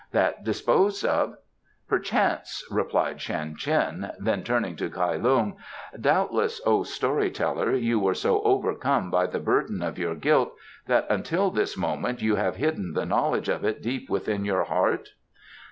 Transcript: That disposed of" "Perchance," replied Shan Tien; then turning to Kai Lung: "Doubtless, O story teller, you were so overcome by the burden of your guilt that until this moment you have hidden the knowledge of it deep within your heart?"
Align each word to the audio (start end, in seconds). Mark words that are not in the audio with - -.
That 0.13 0.43
disposed 0.43 1.05
of" 1.05 1.35
"Perchance," 1.87 2.63
replied 2.71 3.21
Shan 3.21 3.55
Tien; 3.55 4.09
then 4.17 4.41
turning 4.41 4.75
to 4.77 4.89
Kai 4.89 5.17
Lung: 5.17 5.57
"Doubtless, 5.99 6.59
O 6.65 6.81
story 6.81 7.29
teller, 7.29 7.75
you 7.75 7.99
were 7.99 8.15
so 8.15 8.41
overcome 8.41 9.11
by 9.11 9.27
the 9.27 9.37
burden 9.39 9.83
of 9.83 9.99
your 9.99 10.15
guilt 10.15 10.53
that 10.87 11.05
until 11.07 11.51
this 11.51 11.77
moment 11.77 12.19
you 12.19 12.33
have 12.33 12.55
hidden 12.55 12.93
the 12.93 13.05
knowledge 13.05 13.47
of 13.47 13.63
it 13.63 13.83
deep 13.83 14.09
within 14.09 14.43
your 14.43 14.63
heart?" 14.63 15.09